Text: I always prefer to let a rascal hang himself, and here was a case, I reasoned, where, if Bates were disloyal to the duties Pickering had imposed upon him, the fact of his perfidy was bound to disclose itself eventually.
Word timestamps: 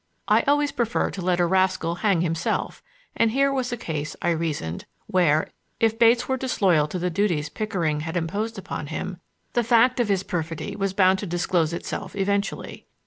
I 0.27 0.41
always 0.47 0.71
prefer 0.71 1.11
to 1.11 1.21
let 1.21 1.39
a 1.39 1.45
rascal 1.45 1.93
hang 2.01 2.21
himself, 2.21 2.81
and 3.15 3.29
here 3.29 3.53
was 3.53 3.71
a 3.71 3.77
case, 3.77 4.15
I 4.19 4.31
reasoned, 4.31 4.85
where, 5.05 5.51
if 5.79 5.99
Bates 5.99 6.27
were 6.27 6.37
disloyal 6.37 6.87
to 6.87 6.97
the 6.97 7.11
duties 7.11 7.49
Pickering 7.49 7.99
had 7.99 8.17
imposed 8.17 8.57
upon 8.57 8.87
him, 8.87 9.21
the 9.53 9.63
fact 9.63 9.99
of 9.99 10.09
his 10.09 10.23
perfidy 10.23 10.75
was 10.75 10.93
bound 10.93 11.19
to 11.19 11.27
disclose 11.27 11.71
itself 11.71 12.15
eventually. 12.15 12.87